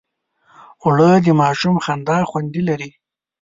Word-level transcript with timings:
اوړه 0.83 1.11
د 1.25 1.27
ماشوم 1.41 1.75
خندا 1.85 2.17
خوند 2.29 2.53
لري 2.67 2.89